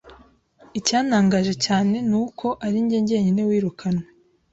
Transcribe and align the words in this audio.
Icyantangaje 0.79 1.53
cyane 1.65 1.95
ni 2.09 2.17
uko 2.23 2.47
ari 2.65 2.77
njye 2.83 2.99
jyenyine 3.07 3.41
wirukanwe. 3.49 4.05